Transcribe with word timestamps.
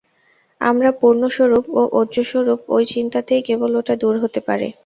আমরা 0.61 0.89
পূর্ণস্বরূপ 0.99 1.65
ও 1.71 1.91
ওজঃস্বরূপ, 1.99 2.59
এই 2.73 2.85
চিন্তাতেই 2.93 3.41
কেবল 3.47 3.71
ওটা 3.79 3.93
দূর 4.01 4.15
হতে 4.23 4.39
পারে। 4.47 4.67